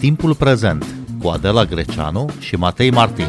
[0.00, 0.86] Timpul prezent
[1.22, 3.26] cu Adela Greceanu și Matei Martin.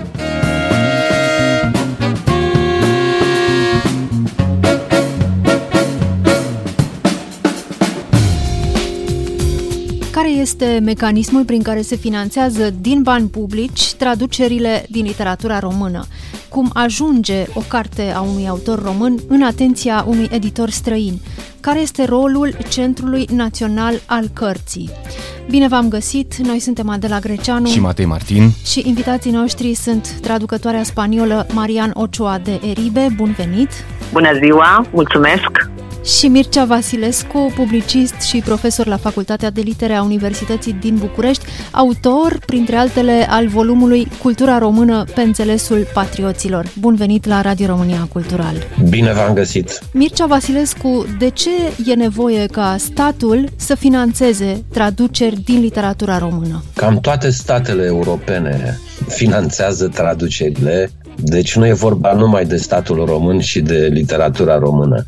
[10.11, 16.05] Care este mecanismul prin care se finanțează din bani publici traducerile din literatura română?
[16.51, 21.19] Cum ajunge o carte a unui autor român în atenția unui editor străin?
[21.59, 24.89] Care este rolul Centrului Național al Cărții?
[25.49, 26.35] Bine v-am găsit!
[26.35, 32.37] Noi suntem Adela Greceanu și Matei Martin și invitații noștri sunt traducătoarea spaniolă Marian Ochoa
[32.37, 33.07] de Eribe.
[33.15, 33.69] Bun venit!
[34.11, 34.85] Bună ziua!
[34.93, 35.80] Mulțumesc!
[36.03, 42.39] Și Mircea Vasilescu, publicist și profesor la Facultatea de Litere a Universității din București, autor,
[42.45, 46.65] printre altele, al volumului Cultura română pe înțelesul patrioților.
[46.79, 48.55] Bun venit la Radio România Cultural!
[48.89, 49.79] Bine v-am găsit!
[49.93, 51.49] Mircea Vasilescu, de ce
[51.85, 56.63] e nevoie ca statul să financeze traduceri din literatura română?
[56.75, 60.91] Cam toate statele europene finanțează traducerile
[61.23, 65.03] deci nu e vorba numai de statul român și de literatura română.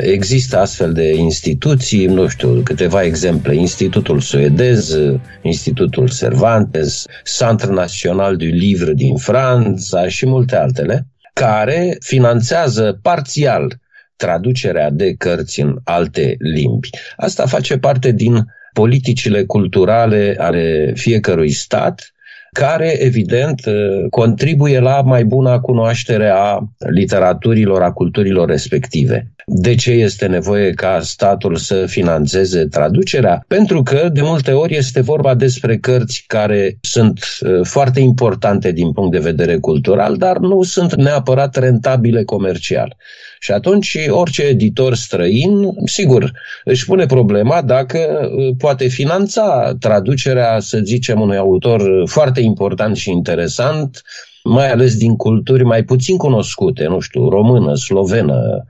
[0.00, 3.54] Există astfel de instituții, nu știu, câteva exemple.
[3.54, 4.96] Institutul suedez,
[5.42, 7.04] Institutul Cervantes,
[7.38, 13.78] Centre National du Livre din Franța și multe altele, care finanțează parțial
[14.16, 16.90] traducerea de cărți în alte limbi.
[17.16, 22.12] Asta face parte din politicile culturale ale fiecărui stat,
[22.52, 29.32] care, evident, uh, contribuie la mai bună cunoaștere a literaturilor, a culturilor respective.
[29.50, 33.44] De ce este nevoie ca statul să financeze traducerea?
[33.46, 38.92] Pentru că, de multe ori, este vorba despre cărți care sunt uh, foarte importante din
[38.92, 42.96] punct de vedere cultural, dar nu sunt neapărat rentabile comercial.
[43.38, 46.32] Și atunci orice editor străin, sigur,
[46.64, 53.10] își pune problema dacă uh, poate finanța traducerea, să zicem, unui autor foarte important și
[53.10, 54.02] interesant,
[54.44, 58.64] mai ales din culturi mai puțin cunoscute, nu știu, română, slovenă,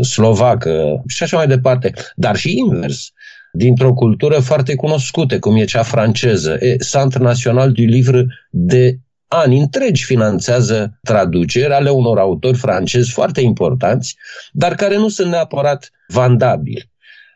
[0.00, 3.12] slovacă și așa mai departe, dar și invers
[3.52, 6.56] dintr-o cultură foarte cunoscută, cum e cea franceză.
[6.60, 8.98] E, Centre National du Livre de
[9.28, 14.16] ani întregi finanțează traduceri ale unor autori francezi foarte importanți,
[14.52, 16.90] dar care nu sunt neapărat vandabili.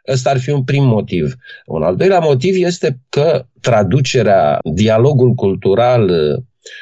[0.09, 1.35] Ăsta ar fi un prim motiv.
[1.67, 6.11] Un al doilea motiv este că traducerea, dialogul cultural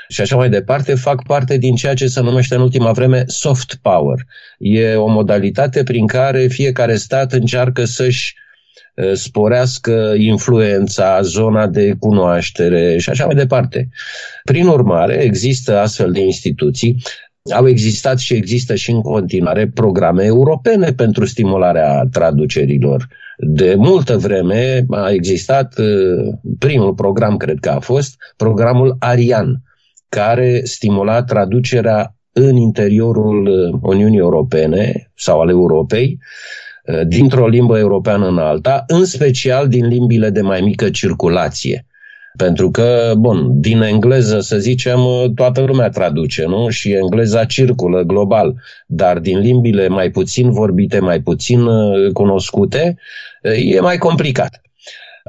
[0.08, 3.78] și așa mai departe fac parte din ceea ce se numește în ultima vreme soft
[3.82, 4.26] power.
[4.58, 8.34] E o modalitate prin care fiecare stat încearcă să-și
[8.94, 13.88] Uh, sporească influența, zona de cunoaștere și așa mai departe.
[14.44, 17.02] Prin urmare, există astfel de instituții
[17.54, 23.08] au existat și există și în continuare programe europene pentru stimularea traducerilor.
[23.38, 29.62] De multă vreme a existat uh, primul program, cred că a fost, programul Arian,
[30.14, 36.18] care stimula traducerea în interiorul uh, Uniunii Europene sau al Europei
[36.84, 41.86] Uh, dintr-o limbă europeană în alta, în special din limbile de mai mică circulație.
[42.36, 45.00] Pentru că, bun, din engleză, să zicem,
[45.34, 46.68] toată lumea traduce, nu?
[46.68, 48.54] Și engleza circulă global,
[48.86, 52.96] dar din limbile mai puțin vorbite, mai puțin uh, cunoscute,
[53.42, 54.63] uh, e mai complicat.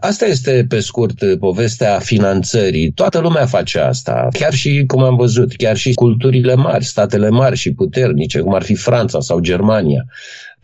[0.02, 2.92] Asta este, pe scurt, povestea finanțării.
[2.92, 4.28] Toată lumea face asta.
[4.32, 8.64] Chiar și, cum am văzut, chiar și culturile mari, statele mari și puternice, cum ar
[8.64, 10.06] fi Franța sau Germania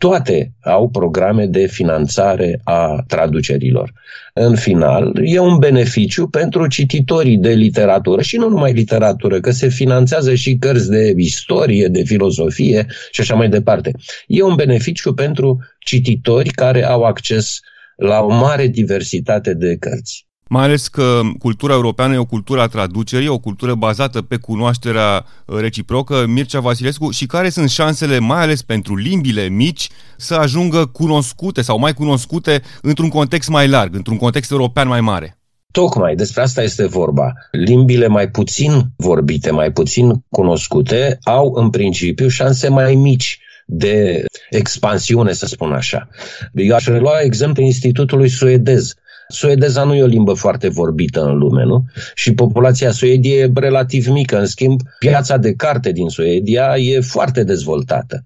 [0.02, 3.92] toate au programe de finanțare a traducerilor.
[4.32, 9.68] În final, e un beneficiu pentru cititorii de literatură și nu numai literatură, că se
[9.68, 13.92] finanțează și cărți de istorie, de filozofie și așa mai departe.
[14.26, 17.60] E un beneficiu pentru cititori care au acces
[17.96, 22.66] la o mare diversitate de cărți mai ales că cultura europeană e o cultură a
[22.66, 28.40] traducerii, o cultură bazată pe cunoașterea uh, reciprocă, Mircea Vasilescu, și care sunt șansele, mai
[28.40, 34.16] ales pentru limbile mici, să ajungă cunoscute sau mai cunoscute într-un context mai larg, într-un
[34.16, 35.36] context european mai mare.
[35.70, 37.32] Tocmai despre asta este vorba.
[37.50, 43.40] Limbile mai puțin vorbite, mai puțin cunoscute, au în principiu șanse mai mici
[43.74, 46.08] de expansiune, să spun așa.
[46.54, 48.94] Eu aș lua exemplu Institutului Suedez,
[49.28, 51.84] Suedeza nu e o limbă foarte vorbită în lume, nu?
[52.14, 54.38] Și populația Suediei e relativ mică.
[54.38, 58.24] În schimb, piața de carte din Suedia e foarte dezvoltată.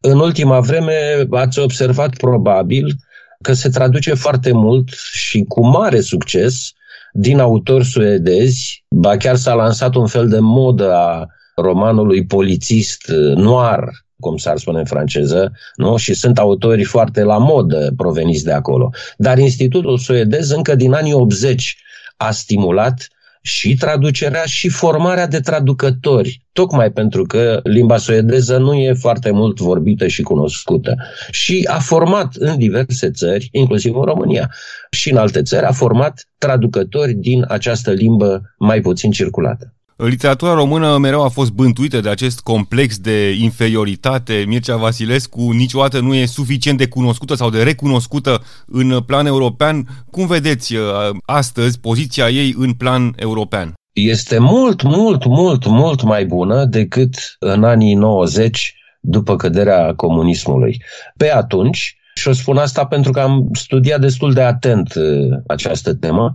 [0.00, 2.94] În ultima vreme ați observat probabil
[3.42, 6.72] că se traduce foarte mult și cu mare succes
[7.12, 11.26] din autori suedezi, ba chiar s-a lansat un fel de modă a
[11.56, 15.96] romanului polițist noir, cum s-ar spune în franceză, nu?
[15.96, 18.90] și sunt autori foarte la modă proveniți de acolo.
[19.16, 21.76] Dar Institutul Suedez încă din anii 80
[22.16, 23.08] a stimulat
[23.46, 29.58] și traducerea și formarea de traducători, tocmai pentru că limba suedeză nu e foarte mult
[29.58, 30.96] vorbită și cunoscută.
[31.30, 34.50] Și a format în diverse țări, inclusiv în România
[34.90, 39.74] și în alte țări, a format traducători din această limbă mai puțin circulată.
[39.96, 44.44] Literatura română mereu a fost bântuită de acest complex de inferioritate.
[44.46, 49.86] Mircea Vasilescu niciodată nu e suficient de cunoscută sau de recunoscută în plan european.
[50.10, 50.82] Cum vedeți uh,
[51.24, 53.72] astăzi poziția ei în plan european?
[53.92, 60.82] Este mult, mult, mult, mult mai bună decât în anii 90 după căderea comunismului.
[61.16, 65.94] Pe atunci, și o spun asta pentru că am studiat destul de atent uh, această
[65.94, 66.34] temă.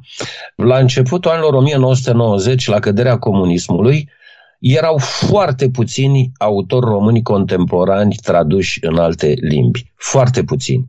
[0.55, 4.09] La începutul anilor 1990, la căderea comunismului,
[4.59, 9.91] erau foarte puțini autori români contemporani traduși în alte limbi.
[9.95, 10.87] Foarte puțini.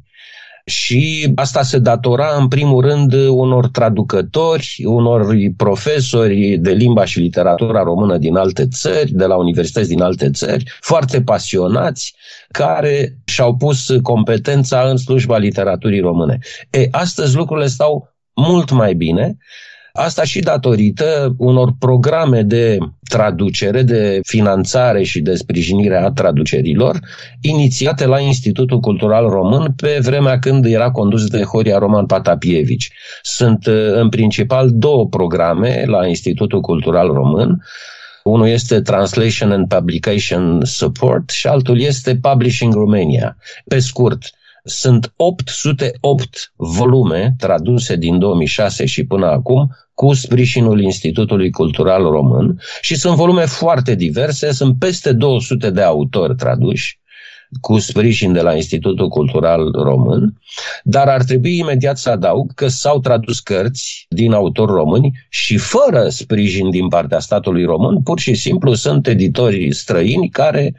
[0.70, 7.82] Și asta se datora, în primul rând, unor traducători, unor profesori de limba și literatura
[7.82, 12.14] română din alte țări, de la universități din alte țări, foarte pasionați,
[12.50, 16.38] care și-au pus competența în slujba literaturii române.
[16.70, 19.36] E, astăzi lucrurile stau mult mai bine
[20.02, 26.98] Asta și datorită unor programe de traducere, de finanțare și de sprijinire a traducerilor,
[27.40, 32.90] inițiate la Institutul Cultural Român pe vremea când era condus de Horia Roman Patapievici.
[33.22, 37.62] Sunt în principal două programe la Institutul Cultural Român,
[38.24, 43.36] unul este Translation and Publication Support și altul este Publishing Romania.
[43.68, 44.22] Pe scurt,
[44.64, 52.94] sunt 808 volume traduse din 2006 și până acum cu sprijinul Institutului Cultural Român și
[52.94, 57.00] sunt volume foarte diverse, sunt peste 200 de autori traduși
[57.60, 60.40] cu sprijin de la Institutul Cultural Român,
[60.82, 66.08] dar ar trebui imediat să adaug că s-au tradus cărți din autori români și fără
[66.08, 70.74] sprijin din partea statului român, pur și simplu sunt editori străini care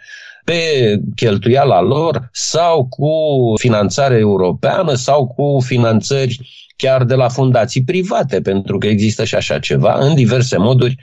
[0.52, 3.14] pe cheltuiala lor sau cu
[3.56, 6.40] finanțare europeană sau cu finanțări
[6.76, 10.96] chiar de la fundații private, pentru că există și așa ceva, în diverse moduri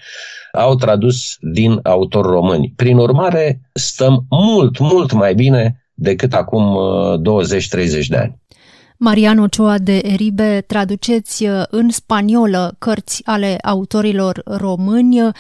[0.52, 2.72] au tradus din autori români.
[2.76, 6.78] Prin urmare, stăm mult, mult mai bine decât acum
[7.18, 8.38] 20-30 uh, de ani.
[8.96, 15.30] Mariano Cioa de Eribe, traduceți uh, în spaniolă cărți ale autorilor români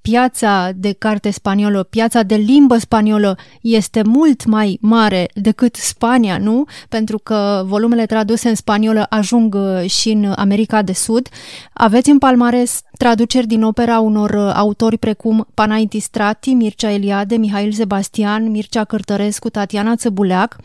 [0.00, 6.64] piața de carte spaniolă, piața de limbă spaniolă este mult mai mare decât Spania, nu?
[6.88, 11.28] Pentru că volumele traduse în spaniolă ajung uh, și în America de Sud.
[11.72, 17.72] Aveți în palmares traduceri din opera unor uh, autori precum Panaitis Strati, Mircea Eliade, Mihail
[17.72, 20.56] Sebastian, Mircea Cărtărescu, Tatiana Țăbuleac.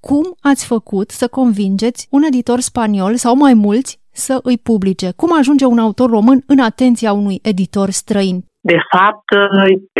[0.00, 5.12] Cum ați făcut să convingeți un editor spaniol sau mai mulți să îi publice?
[5.16, 8.44] Cum ajunge un autor român în atenția unui editor străin?
[8.72, 9.28] De fapt,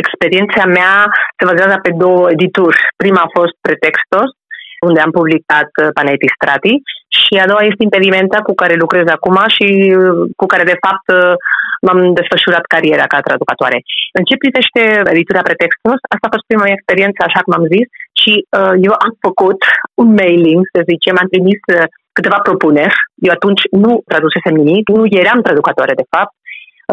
[0.03, 0.93] experiența mea
[1.37, 2.79] se bazează pe două edituri.
[3.03, 4.29] Prima a fost Pretextos,
[4.87, 6.73] unde am publicat uh, Paneti Strati
[7.17, 9.67] și a doua este Impedimenta cu care lucrez acum și
[10.01, 11.33] uh, cu care de fapt uh,
[11.85, 13.77] m-am desfășurat cariera ca traducătoare.
[14.17, 14.81] În ce privește
[15.13, 17.87] editura Pretextos, asta a fost prima mea experiență, așa cum am zis,
[18.21, 19.59] și uh, eu am făcut
[20.01, 22.97] un mailing, să zicem, am trimis uh, câteva propuneri.
[23.27, 26.33] Eu atunci nu tradusesem nimic, nu eram traducătoare de fapt,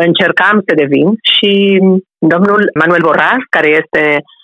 [0.06, 1.52] încercam să devin și
[2.32, 4.02] domnul Manuel Borras, care este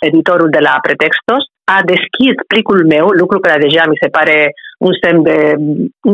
[0.08, 1.42] editorul de la Pretextos,
[1.76, 4.38] a deschis plicul meu, lucru care deja mi se pare
[4.86, 5.38] un semn de,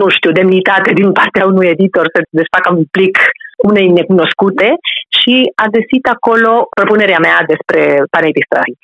[0.01, 3.17] nu știu, demnitate din partea unui editor să desfacă un plic
[3.71, 4.69] unei necunoscute
[5.19, 7.81] și a deschis acolo propunerea mea despre
[8.15, 8.75] panelistrari.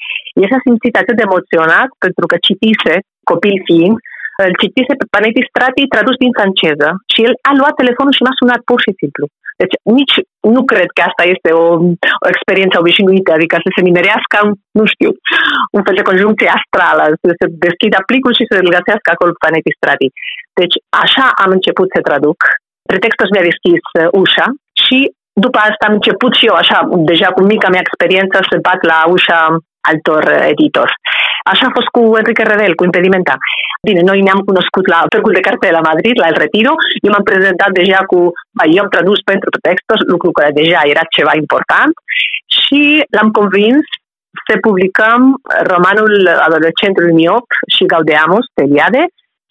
[0.43, 2.95] El s-a simțit atât de emoționat pentru că citise,
[3.31, 3.97] copil fiind,
[4.45, 8.39] îl citise pe Panetti Strati tradus din franceză și el a luat telefonul și m-a
[8.41, 9.25] sunat pur și simplu.
[9.63, 10.17] Deci nici
[10.57, 11.67] nu cred că asta este o,
[12.25, 14.39] o experiență obișnuită, adică să se nimerească,
[14.79, 15.11] nu știu,
[15.77, 19.43] un fel de conjuncție astrală, să se deschidă plicul și să îl găsească acolo pe
[19.43, 20.09] Panetti Strati.
[20.61, 22.39] Deci așa am început să traduc.
[22.91, 24.47] Pretextul mi-a deschis uh, ușa
[24.85, 24.99] și
[25.45, 26.79] după asta am început și eu, așa,
[27.11, 29.41] deja cu mica mea experiență, să bat la ușa
[29.91, 30.95] altor uh, editori.
[31.51, 33.35] Așa a fost cu Enrique Redel, cu Impedimenta.
[33.89, 36.73] Bine, noi ne-am cunoscut la Târgul de Carte la Madrid, la El Retiro.
[37.05, 38.19] Eu m-am prezentat deja cu,
[38.75, 41.93] eu am tradus pentru textos, lucru care deja era ceva important
[42.61, 42.81] și
[43.15, 43.83] l-am convins
[44.47, 45.21] să publicăm
[45.73, 46.13] romanul
[46.47, 49.03] adolescentului miop și Gaudeamus de Eliade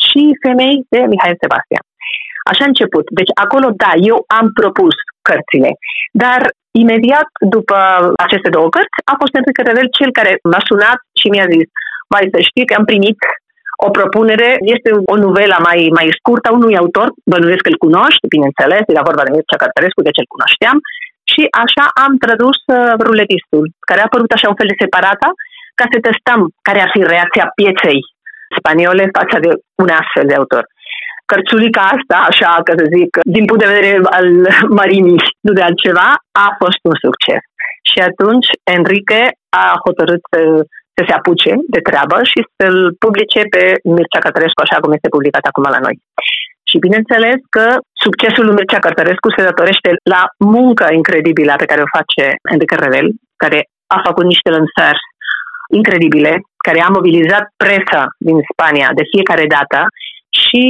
[0.05, 1.83] și Femei de Mihail Sebastian.
[2.51, 3.05] Așa a început.
[3.19, 4.95] Deci acolo, da, eu am propus
[5.27, 5.71] cărțile,
[6.23, 6.41] dar
[6.83, 7.77] imediat după
[8.25, 11.67] aceste două cărți a fost Enrique Redel cel care m-a sunat și mi-a zis,
[12.13, 13.19] mai să știi că am primit
[13.87, 18.31] o propunere, este o novelă mai, mai scurtă a unui autor, bănuiesc că îl cunoști,
[18.35, 20.77] bineînțeles, era vorba de Mircea Cărtărescu, deci îl cunoșteam,
[21.31, 25.27] și așa am tradus uh, ruletistul, care a apărut așa un fel de separată,
[25.79, 27.99] ca să testăm care ar fi reacția pieței
[28.57, 29.51] spaniole față de
[29.83, 30.63] un astfel de autor.
[31.31, 34.27] Cărțulica asta, așa că să zic, din punct de vedere al
[34.79, 36.09] mărimii, nu de altceva,
[36.45, 37.41] a fost un succes.
[37.89, 39.23] Și atunci Enrique
[39.63, 40.41] a hotărât să,
[40.95, 43.63] să se apuce de treabă și să-l publice pe
[43.95, 45.95] Mircea Cătărescu așa cum este publicat acum la noi.
[46.69, 47.65] Și bineînțeles că
[48.03, 50.21] succesul lui Mircea Cărtărescu se datorește la
[50.55, 53.07] muncă incredibilă pe care o face Enrique Revel,
[53.43, 53.59] care
[53.95, 55.03] a făcut niște lansări
[55.79, 56.31] incredibile,
[56.67, 59.79] care a mobilizat presa din Spania de fiecare dată
[60.43, 60.63] și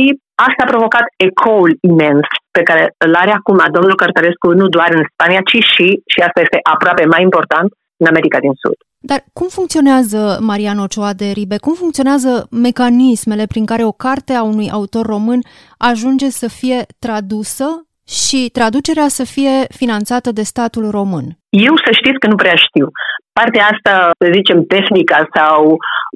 [0.48, 5.03] asta a provocat ecoul imens pe care îl are acum domnul Cărtărescu nu doar în
[5.12, 7.70] Spania, ci și, și asta este aproape mai important,
[8.01, 8.77] în America din Sud.
[9.03, 14.44] Dar cum funcționează, Mariano Cioa de Ribe, cum funcționează mecanismele prin care o carte a
[14.44, 15.41] unui autor român
[15.77, 17.65] ajunge să fie tradusă
[18.08, 21.25] și traducerea să fie finanțată de statul român?
[21.50, 22.88] Eu să știți că nu prea știu.
[23.39, 25.60] Partea asta, să zicem, tehnică sau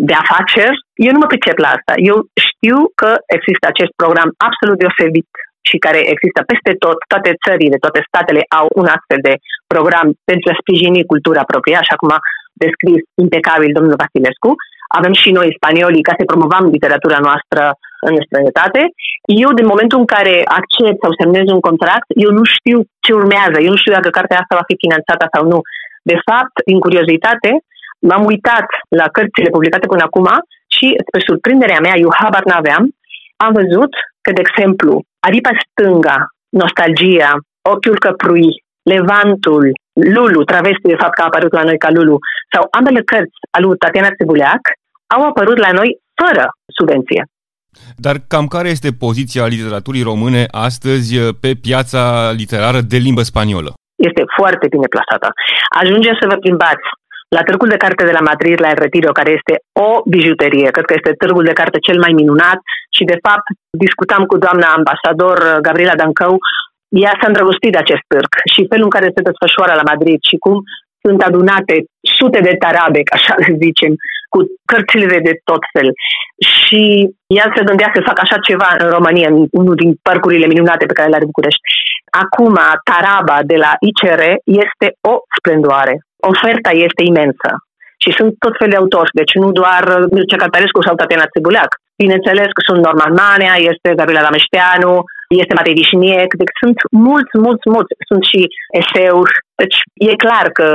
[0.10, 1.94] de afaceri, eu nu mă pricep la asta.
[2.12, 5.30] Eu știu că există acest program absolut deosebit
[5.70, 9.34] și care există peste tot, toate țările, toate statele au un astfel de
[9.74, 12.20] program pentru a sprijini cultura proprie, așa cum a
[12.64, 14.52] descris impecabil domnul Vasilescu.
[15.00, 17.62] Avem și noi, spaniolii, ca să promovăm literatura noastră
[18.10, 18.82] în străinătate.
[19.44, 23.58] Eu, din momentul în care accept sau semnez un contract, eu nu știu ce urmează,
[23.60, 25.60] eu nu știu dacă cartea asta va fi finanțată sau nu.
[26.12, 27.50] De fapt, din curiozitate,
[28.08, 28.68] m-am uitat
[29.00, 30.28] la cărțile publicate până acum
[30.76, 32.84] și, spre surprinderea mea, eu habar n-aveam,
[33.46, 33.92] am văzut
[34.24, 34.92] că, de exemplu,
[35.28, 36.18] aripa stânga,
[36.62, 37.32] nostalgia,
[37.74, 38.50] ochiul căprui,
[38.94, 39.66] Levantul,
[40.16, 42.18] Lulu, travesti de fapt că a apărut la noi ca Lulu,
[42.54, 44.64] sau ambele cărți al lui Tatiana Țibuleac,
[45.16, 45.90] au apărut la noi
[46.22, 46.46] fără
[46.78, 47.22] subvenție.
[48.06, 53.72] Dar cam care este poziția literaturii române astăzi eh, pe piața literară de limbă spaniolă?
[54.10, 55.28] Este foarte bine plasată.
[55.82, 56.88] Ajunge să vă plimbați
[57.36, 59.54] la târgul de carte de la Madrid, la El Retiro, care este
[59.88, 62.60] o bijuterie, cred că este târgul de carte cel mai minunat
[62.96, 63.48] și, de fapt,
[63.84, 66.36] discutam cu doamna ambasador eh, Gabriela Dancău
[67.04, 70.38] ea s-a îndrăgostit de acest târg și felul în care se desfășoară la Madrid și
[70.46, 70.56] cum
[71.06, 71.76] sunt adunate
[72.18, 73.92] sute de tarabe, ca așa le zicem,
[74.34, 74.40] cu
[74.72, 75.90] cărțile de tot fel.
[76.54, 76.84] Și
[77.38, 80.98] ea se gândea să facă așa ceva în România, în unul din parcurile minunate pe
[80.98, 81.64] care le are București.
[82.24, 82.56] Acum,
[82.90, 84.22] taraba de la ICR
[84.64, 85.94] este o splendoare.
[86.32, 87.50] Oferta este imensă.
[88.04, 89.84] Și sunt tot fel de autori, deci nu doar
[90.16, 91.72] Mircea Catarescu sau Tatiana Țibuleac.
[92.04, 94.94] Bineînțeles că sunt Norman Manea, este Gabriela Dameșteanu,
[95.42, 96.78] este Matei Vișniec, deci sunt
[97.08, 97.94] mulți, mulți, mulți.
[98.10, 98.42] Sunt și
[98.82, 99.34] eseuri.
[99.62, 99.78] Deci
[100.10, 100.68] e clar că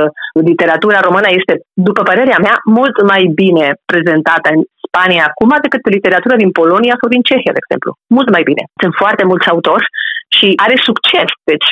[0.49, 1.53] literatura română este,
[1.87, 7.07] după părerea mea, mult mai bine prezentată în Spania acum decât literatura din Polonia sau
[7.13, 7.91] din Cehia, de exemplu.
[8.17, 8.63] Mult mai bine.
[8.81, 9.85] Sunt foarte mulți autori
[10.35, 11.29] și are succes.
[11.51, 11.67] Deci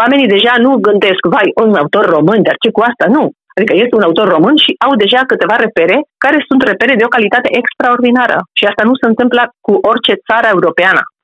[0.00, 3.06] oamenii deja nu gândesc, vai, un autor român, dar ce cu asta?
[3.16, 3.24] Nu.
[3.56, 7.14] Adică este un autor român și au deja câteva repere care sunt repere de o
[7.16, 8.36] calitate extraordinară.
[8.58, 11.00] Și asta nu se întâmplă cu orice țară europeană,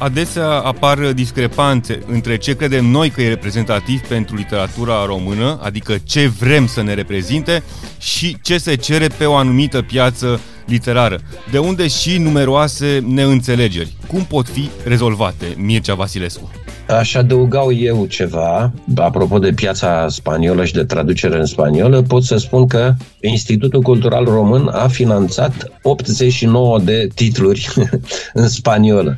[0.00, 6.26] Adesea apar discrepanțe între ce credem noi că e reprezentativ pentru literatura română, adică ce
[6.26, 7.62] vrem să ne reprezinte,
[7.98, 13.96] și ce se cere pe o anumită piață literară, de unde și numeroase neînțelegeri.
[14.06, 16.50] Cum pot fi rezolvate, Mircea Vasilescu?
[16.98, 22.36] Aș adăuga eu ceva, apropo de piața spaniolă și de traducere în spaniolă, pot să
[22.36, 27.68] spun că Institutul Cultural Român a finanțat 89 de titluri
[28.32, 29.16] în spaniolă.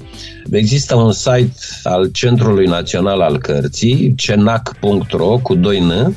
[0.51, 1.53] Există un site
[1.83, 6.17] al Centrului Național al Cărții, cenac.ro, cu 2 n,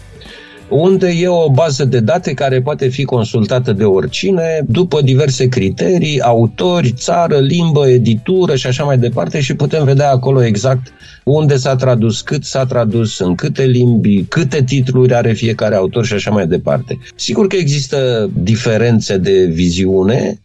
[0.69, 6.22] unde e o bază de date care poate fi consultată de oricine după diverse criterii,
[6.22, 10.93] autori, țară, limbă, editură și așa mai departe și putem vedea acolo exact
[11.24, 16.13] unde s-a tradus, cât s-a tradus, în câte limbi, câte titluri are fiecare autor și
[16.13, 16.98] așa mai departe.
[17.15, 20.39] Sigur că există diferențe de viziune,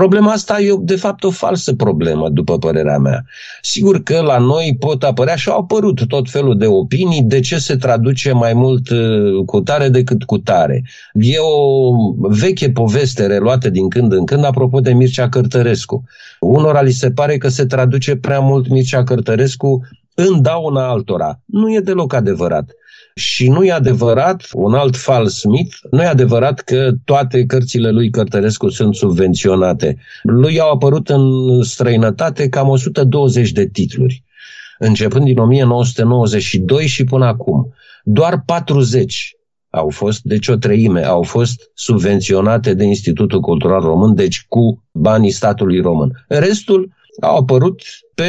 [0.00, 3.24] Problema asta e, de fapt, o falsă problemă, după părerea mea.
[3.62, 7.58] Sigur că la noi pot apărea și au apărut tot felul de opinii de ce
[7.58, 10.82] se traduce mai mult uh, cu tare decât cu tare.
[11.12, 16.04] E o veche poveste reluată din când în când, apropo de Mircea Cărtărescu.
[16.40, 19.80] Unora li se pare că se traduce prea mult Mircea Cărtărescu
[20.14, 21.40] în dauna altora.
[21.44, 22.70] Nu e deloc adevărat.
[23.18, 28.10] Și nu e adevărat, un alt fals mit, nu e adevărat că toate cărțile lui
[28.10, 29.96] Cărtărescu sunt subvenționate.
[30.22, 34.24] Lui au apărut în străinătate cam 120 de titluri,
[34.78, 37.74] începând din 1992 și până acum.
[38.04, 39.36] Doar 40
[39.70, 45.30] au fost, deci o treime, au fost subvenționate de Institutul Cultural Român, deci cu banii
[45.30, 46.24] statului român.
[46.28, 47.80] Restul au apărut
[48.14, 48.26] pe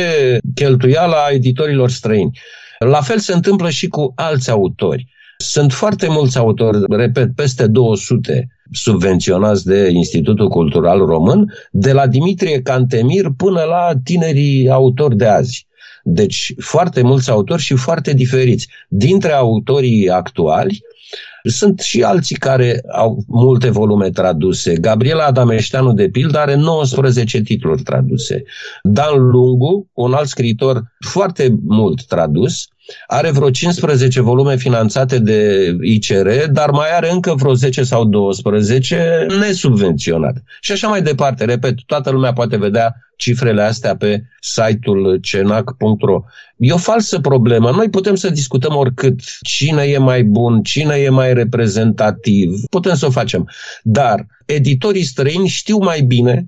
[0.56, 2.39] cheltuiala editorilor străini.
[2.79, 5.07] La fel se întâmplă și cu alți autori.
[5.38, 12.62] Sunt foarte mulți autori, repet, peste 200 subvenționați de Institutul Cultural Român, de la Dimitrie
[12.62, 15.67] Cantemir până la tinerii autori de azi.
[16.03, 18.67] Deci foarte mulți autori și foarte diferiți.
[18.88, 20.81] Dintre autorii actuali,
[21.50, 24.75] sunt și alții care au multe volume traduse.
[24.75, 28.44] Gabriela Adameșteanu, de pildă, are 19 titluri traduse.
[28.84, 32.68] Dan Lungu, un alt scriitor foarte mult tradus,
[33.08, 39.25] are vreo 15 volume finanțate de ICR, dar mai are încă vreo 10 sau 12
[39.39, 40.44] nesubvenționate.
[40.62, 41.46] Și așa mai departe.
[41.46, 46.24] Repet, toată lumea poate vedea cifrele astea pe site-ul cenac.ro.
[46.58, 47.72] E o falsă problemă.
[47.72, 52.53] Noi putem să discutăm oricât cine e mai bun, cine e mai reprezentativ.
[52.70, 53.50] Putem să o facem.
[53.84, 56.48] Dar editorii străini știu mai bine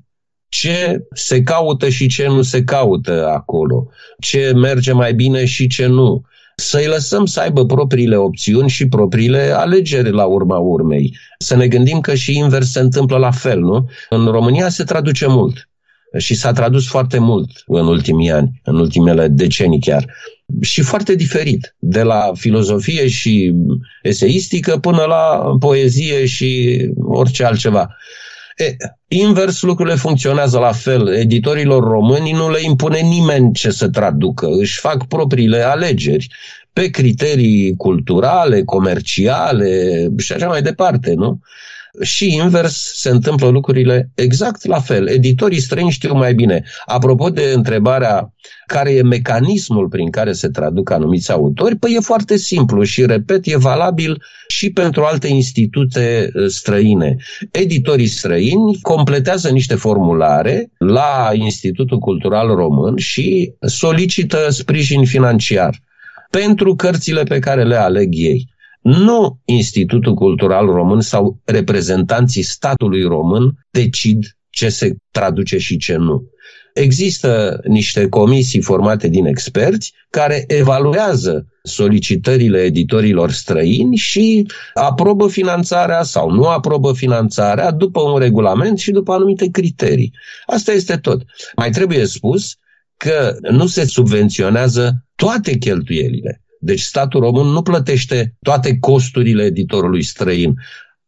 [0.50, 3.88] ce se caută și ce nu se caută acolo,
[4.20, 6.22] ce merge mai bine și ce nu.
[6.56, 11.18] Să-i lăsăm să aibă propriile opțiuni și propriile alegeri la urma urmei.
[11.38, 13.90] Să ne gândim că și invers se întâmplă la fel, nu?
[14.10, 15.70] În România se traduce mult
[16.18, 20.06] și s-a tradus foarte mult în ultimii ani, în ultimele decenii chiar.
[20.62, 23.54] Și foarte diferit, de la filozofie și
[24.04, 27.96] eseistică până la poezie și orice altceva.
[28.60, 28.76] E,
[29.08, 31.08] invers, lucrurile funcționează la fel.
[31.08, 34.48] Editorilor români nu le impune nimeni ce să traducă.
[34.48, 36.28] Își fac propriile alegeri
[36.74, 41.40] pe criterii culturale, comerciale și așa mai departe, nu?
[42.02, 45.08] Și invers se întâmplă lucrurile exact la fel.
[45.08, 46.64] Editorii străini știu mai bine.
[46.86, 48.34] Apropo de întrebarea
[48.66, 53.46] care e mecanismul prin care se traduc anumiți autori, păi e foarte simplu și, repet,
[53.46, 57.16] e valabil și pentru alte institute uh, străine.
[57.52, 65.82] Editorii străini completează niște formulare la Institutul Cultural Român și solicită sprijin financiar
[66.30, 68.48] pentru cărțile pe care le aleg ei.
[68.82, 76.24] Nu Institutul Cultural Român sau reprezentanții statului român decid ce se traduce și ce nu.
[76.74, 86.32] Există niște comisii formate din experți care evaluează solicitările editorilor străini și aprobă finanțarea sau
[86.32, 90.14] nu aprobă finanțarea după un regulament și după anumite criterii.
[90.46, 91.22] Asta este tot.
[91.56, 92.56] Mai trebuie spus
[92.98, 96.42] că nu se subvenționează toate cheltuielile.
[96.60, 100.54] Deci statul român nu plătește toate costurile editorului străin.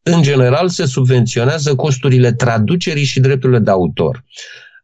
[0.03, 4.23] În general se subvenționează costurile traducerii și drepturile de autor.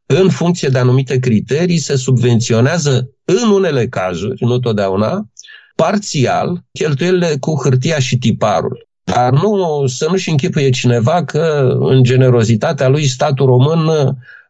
[0.05, 5.29] În funcție de anumite criterii se subvenționează în unele cazuri, nu totdeauna,
[5.75, 8.87] parțial cheltuielile cu hârtia și tiparul.
[9.03, 13.89] Dar nu, să nu-și închipuie cineva că în generozitatea lui statul român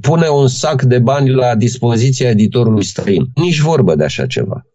[0.02, 3.26] pune un sac de bani la dispoziția editorului străin.
[3.36, 4.66] Nici vorbă de așa ceva.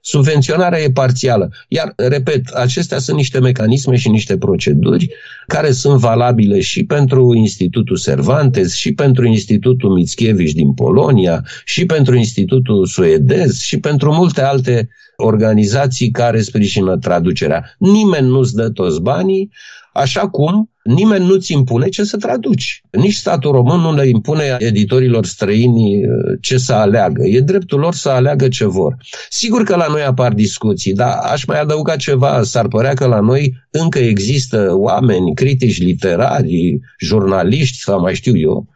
[0.00, 1.50] Subvenționarea e parțială.
[1.68, 5.14] Iar, repet, acestea sunt niște mecanisme și niște proceduri
[5.46, 12.16] care sunt valabile și pentru Institutul Cervantes, și pentru Institutul Mickiewicz din Polonia, și pentru
[12.16, 17.74] Institutul Suedez, și pentru multe alte organizații care sprijină traducerea.
[17.78, 19.50] Nimeni nu-ți dă toți banii,
[19.92, 22.82] așa cum nimeni nu-ți impune ce să traduci.
[22.90, 27.26] Nici statul român nu le impune editorilor străini uh, ce să aleagă.
[27.26, 28.96] E dreptul lor să aleagă ce vor.
[29.28, 32.42] Sigur că la noi apar discuții, dar aș mai adăuga ceva.
[32.42, 38.68] S-ar părea că la noi încă există oameni, critici literari, jurnaliști sau mai știu eu,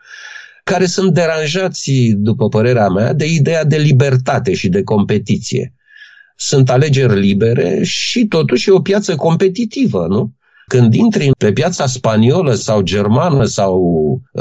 [0.65, 5.75] care sunt deranjați, după părerea mea, de ideea de libertate și de competiție.
[6.37, 10.36] Sunt alegeri libere și totuși e o piață competitivă, nu?
[10.69, 13.77] Când intri pe piața spaniolă sau germană sau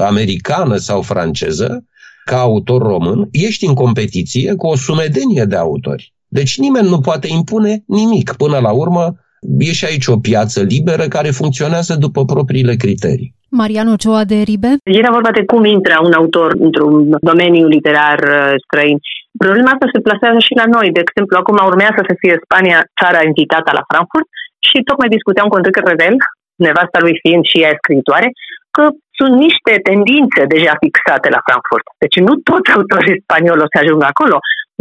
[0.09, 1.83] americană sau franceză,
[2.25, 6.13] ca autor român, ești în competiție cu o sumedenie de autori.
[6.27, 8.27] Deci nimeni nu poate impune nimic.
[8.43, 9.05] Până la urmă,
[9.57, 13.33] e și aici o piață liberă care funcționează după propriile criterii.
[13.49, 14.71] Mariano Cioa de Ribe?
[15.01, 16.93] Era vorba de cum intră un autor într-un
[17.29, 18.97] domeniu literar uh, străin.
[19.43, 20.87] Problema asta se plasează și la noi.
[20.97, 24.27] De exemplu, acum urmează să fie Spania țara invitată la Frankfurt
[24.69, 26.15] și tocmai discuteam cu Enrique Revel,
[26.65, 28.27] nevasta lui fiind și ea scriitoare,
[28.75, 28.83] că
[29.17, 31.85] sunt niște tendințe deja fixate la Frankfurt.
[32.03, 34.37] Deci nu toți autorii spanioli o să ajungă acolo.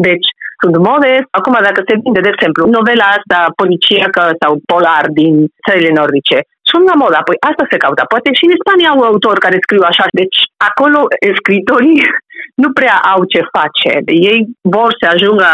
[0.08, 0.28] Deci
[0.60, 1.28] sunt modest.
[1.38, 5.32] Acum, dacă se vinde, de exemplu, novela asta polițiacă sau polar din
[5.64, 6.38] țările nordice,
[6.70, 8.02] sunt la modă, apoi asta se caută.
[8.12, 10.04] Poate și în Spania au autori care scriu așa.
[10.20, 11.00] Deci acolo
[11.40, 12.00] scritorii
[12.62, 13.90] nu prea au ce face.
[14.30, 14.40] Ei
[14.74, 15.50] vor să ajungă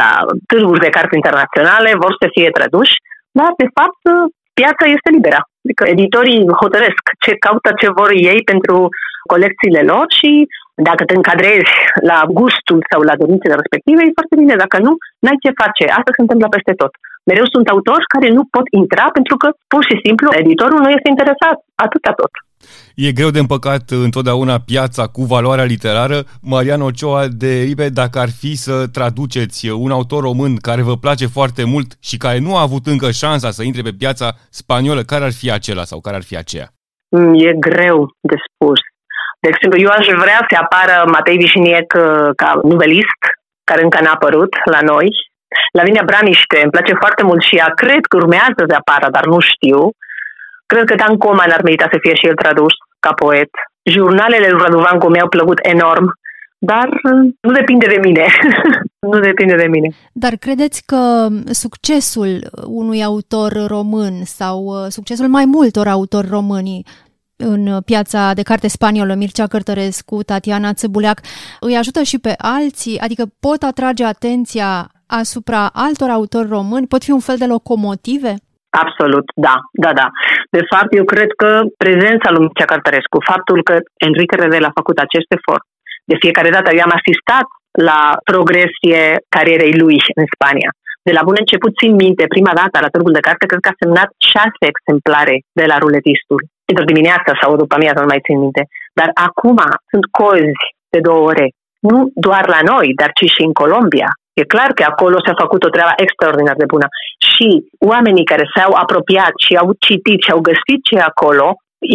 [0.00, 0.10] la
[0.50, 2.94] târguri de carte internaționale, vor să fie traduși,
[3.38, 4.02] dar de fapt
[4.58, 5.40] piața este liberă.
[5.64, 8.76] Adică editorii hotărăsc ce caută, ce vor ei pentru
[9.32, 10.30] colecțiile lor și
[10.88, 11.74] dacă te încadrezi
[12.10, 14.54] la gustul sau la dorințele respective, e foarte bine.
[14.64, 15.84] Dacă nu, n-ai ce face.
[15.98, 16.92] Asta se întâmplă peste tot.
[17.28, 21.08] Mereu sunt autori care nu pot intra pentru că, pur și simplu, editorul nu este
[21.10, 21.56] interesat.
[21.86, 22.32] Atâta tot.
[22.94, 26.18] E greu de împăcat întotdeauna piața cu valoarea literară.
[26.42, 31.26] Marian Ocioa de Ribe, dacă ar fi să traduceți un autor român care vă place
[31.26, 35.24] foarte mult și care nu a avut încă șansa să intre pe piața spaniolă, care
[35.24, 36.68] ar fi acela sau care ar fi aceea?
[37.16, 38.80] Mm, e greu de spus.
[39.42, 43.20] De exemplu, eu aș vrea să apară Matei Vișiniec uh, ca novelist,
[43.68, 45.08] care încă n-a apărut la noi.
[45.78, 49.38] Lavinia Braniște îmi place foarte mult și ea cred că urmează să apară, dar nu
[49.52, 49.78] știu.
[50.72, 53.50] Cred că Dan Coman ar merita să fie și el tradus ca poet.
[53.82, 56.06] Jurnalele lui Radovan mi-au plăcut enorm,
[56.58, 58.26] dar uh, nu depinde de mine.
[59.10, 59.88] nu depinde de mine.
[60.12, 66.82] Dar credeți că succesul unui autor român sau uh, succesul mai multor autori români
[67.36, 71.20] în piața de carte spaniolă, Mircea Cărtărescu, Tatiana Țăbuleac,
[71.60, 77.10] îi ajută și pe alții, adică pot atrage atenția asupra altor autori români, pot fi
[77.10, 78.34] un fel de locomotive?
[78.70, 80.06] Absolut, da, da, da.
[80.56, 81.50] De fapt, eu cred că
[81.84, 83.74] prezența lui Mircea Cărtărescu, faptul că
[84.08, 85.64] Enrique Redel a făcut acest efort,
[86.10, 87.46] de fiecare dată eu am asistat
[87.90, 88.00] la
[88.30, 89.02] progresie
[89.34, 90.70] carierei lui în Spania.
[91.08, 93.80] De la bun început țin minte, prima dată la târgul de carte, cred că a
[93.82, 98.62] semnat șase exemplare de la ruletistul într-o dimineață sau după amiază, nu mai țin minte.
[98.98, 99.58] Dar acum
[99.90, 101.46] sunt cozi de două ore.
[101.88, 104.08] Nu doar la noi, dar ci și în Colombia.
[104.40, 106.86] E clar că acolo s-a făcut o treabă extraordinar de bună.
[107.30, 107.48] Și
[107.92, 111.46] oamenii care s-au apropiat și au citit și au găsit ce acolo,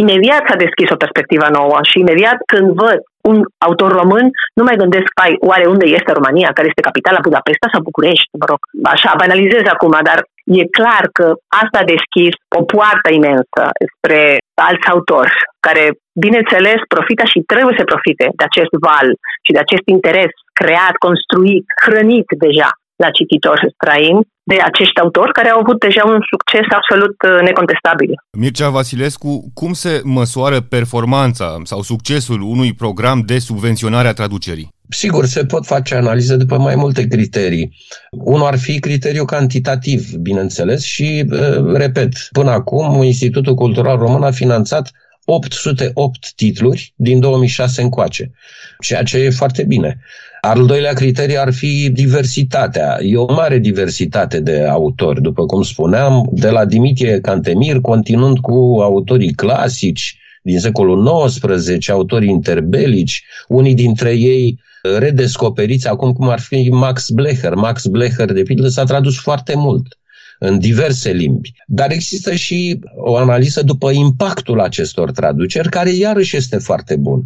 [0.04, 3.00] imediat s-a deschis o perspectivă nouă și imediat când văd
[3.32, 4.26] un autor român,
[4.58, 8.46] nu mai gândesc, pai, oare unde este România, care este capitala Budapesta sau București, mă
[8.52, 8.62] rog,
[8.94, 10.20] așa, banalizez acum, dar
[10.60, 11.26] e clar că
[11.64, 14.22] asta a deschis o poartă imensă spre
[14.68, 15.84] alți autori, care,
[16.26, 19.08] bineînțeles, profită și trebuie să profite de acest val
[19.46, 25.50] și de acest interes creat, construit, hrănit deja la cititori străini de acești autori care
[25.50, 28.12] au avut deja un succes absolut uh, necontestabil.
[28.38, 34.72] Mircea Vasilescu, cum se măsoară performanța sau succesul unui program de subvenționare a traducerii?
[34.90, 37.76] Sigur, se pot face analize după mai multe criterii.
[38.12, 44.32] Unul ar fi criteriul cantitativ, bineînțeles, și, uh, repet, până acum Institutul Cultural Român a
[44.32, 44.92] finanțat
[45.26, 48.32] 808 titluri din 2006 încoace,
[48.80, 50.00] ceea ce e foarte bine.
[50.46, 52.98] Al doilea criteriu ar fi diversitatea.
[53.02, 58.80] E o mare diversitate de autori, după cum spuneam, de la Dimitrie Cantemir, continuând cu
[58.82, 64.60] autorii clasici din secolul XIX, autorii interbelici, unii dintre ei
[65.00, 67.54] redescoperiți acum cum ar fi Max Blecher.
[67.54, 69.98] Max Blecher, de pildă, s-a tradus foarte mult
[70.40, 71.54] în diverse limbi.
[71.68, 77.24] Dar există și o analiză după impactul acestor traduceri, care iarăși este foarte bun.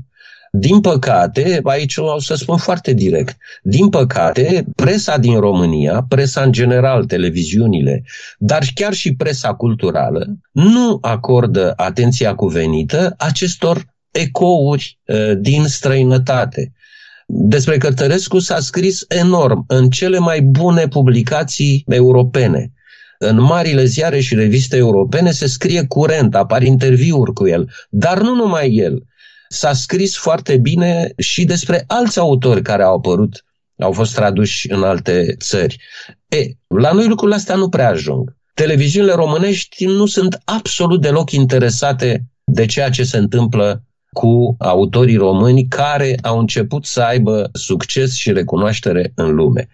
[0.51, 6.51] Din păcate, aici o să spun foarte direct, din păcate, presa din România, presa în
[6.51, 8.03] general, televiziunile,
[8.37, 16.71] dar chiar și presa culturală, nu acordă atenția cuvenită acestor ecouri uh, din străinătate.
[17.25, 22.71] Despre Cătărescu s-a scris enorm în cele mai bune publicații europene.
[23.19, 28.35] În marile ziare și reviste europene se scrie curent, apar interviuri cu el, dar nu
[28.35, 29.03] numai el
[29.49, 33.45] s-a scris foarte bine și despre alți autori care au apărut,
[33.79, 35.77] au fost traduși în alte țări.
[36.27, 38.35] E, la noi lucrurile astea nu prea ajung.
[38.53, 43.81] Televiziunile românești nu sunt absolut deloc interesate de ceea ce se întâmplă
[44.13, 49.69] cu autorii români care au început să aibă succes și recunoaștere în lume.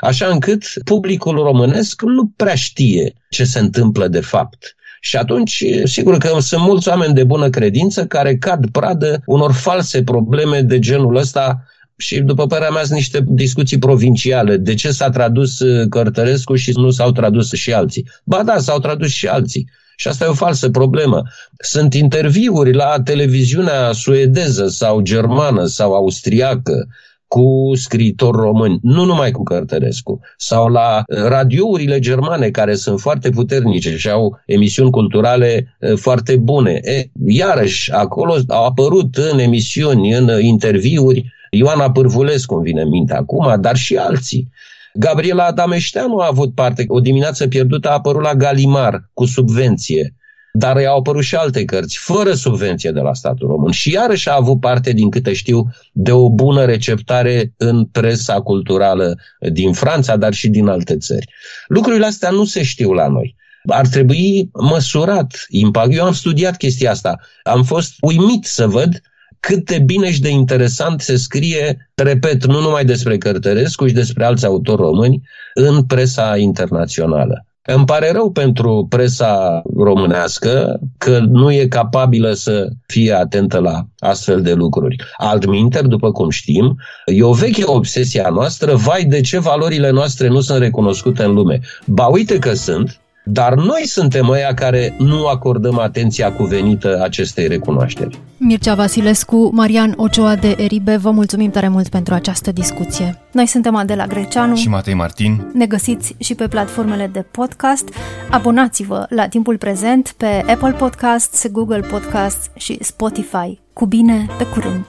[0.00, 4.76] Așa încât publicul românesc nu prea știe ce se întâmplă de fapt.
[5.00, 10.02] Și atunci, sigur că sunt mulți oameni de bună credință care cad pradă unor false
[10.02, 11.62] probleme de genul ăsta
[11.96, 14.56] și, după părerea mea, sunt niște discuții provinciale.
[14.56, 18.06] De ce s-a tradus uh, Cărtărescu și nu s-au tradus și alții?
[18.24, 19.68] Ba da, s-au tradus și alții.
[19.96, 21.22] Și asta e o falsă problemă.
[21.58, 26.86] Sunt interviuri la televiziunea suedeză sau germană sau austriacă
[27.28, 33.96] cu scriitori români, nu numai cu Cărtărescu, sau la radiourile germane care sunt foarte puternice
[33.96, 36.80] și au emisiuni culturale foarte bune.
[36.82, 43.14] E, iarăși, acolo au apărut în emisiuni, în interviuri, Ioana Pârvulescu îmi vine în minte
[43.14, 44.50] acum, dar și alții.
[44.94, 46.84] Gabriela Adameșteanu a avut parte.
[46.88, 50.14] O dimineață pierdută a apărut la Galimar cu subvenție
[50.58, 53.70] dar i-au apărut și alte cărți, fără subvenție de la statul român.
[53.70, 59.18] Și iarăși a avut parte, din câte știu, de o bună receptare în presa culturală
[59.52, 61.26] din Franța, dar și din alte țări.
[61.66, 63.36] Lucrurile astea nu se știu la noi.
[63.66, 65.94] Ar trebui măsurat impact.
[65.96, 67.18] Eu am studiat chestia asta.
[67.42, 69.00] Am fost uimit să văd
[69.40, 74.24] cât de bine și de interesant se scrie, repet, nu numai despre Cărtărescu, și despre
[74.24, 75.22] alți autori români
[75.54, 77.47] în presa internațională.
[77.74, 84.42] Îmi pare rău pentru presa românească că nu e capabilă să fie atentă la astfel
[84.42, 84.96] de lucruri.
[85.16, 86.76] Altminter, după cum știm,
[87.06, 91.34] e o veche obsesie a noastră, vai de ce valorile noastre nu sunt recunoscute în
[91.34, 91.60] lume.
[91.86, 93.00] Ba uite că sunt,
[93.30, 98.18] dar noi suntem ăia care nu acordăm atenția cuvenită acestei recunoașteri.
[98.36, 103.18] Mircea Vasilescu, Marian Ocioa de Eribe, vă mulțumim tare mult pentru această discuție.
[103.32, 105.50] Noi suntem Adela Greceanu și Matei Martin.
[105.52, 107.88] Ne găsiți și pe platformele de podcast.
[108.30, 113.58] Abonați-vă la timpul prezent pe Apple Podcasts, Google Podcasts și Spotify.
[113.72, 114.86] Cu bine, pe curând!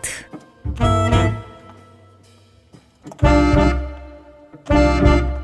[4.66, 5.39] thank you